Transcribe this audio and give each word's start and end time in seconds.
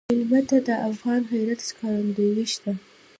مېلمه 0.09 0.41
ته 0.49 0.57
د 0.67 0.69
افغان 0.89 1.21
غیرت 1.31 1.59
ښکارندوی 1.69 2.45
شه. 2.55 2.71